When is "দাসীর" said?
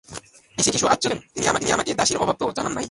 1.99-2.17